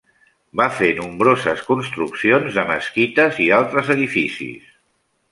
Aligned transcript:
Va 0.59 0.65
fer 0.77 0.87
nombroses 0.99 1.59
construccions 1.67 2.57
de 2.59 2.63
mesquites 2.69 3.37
i 3.49 3.51
altres 3.61 3.93
edificis. 3.97 4.73